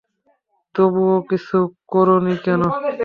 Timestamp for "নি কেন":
2.19-2.61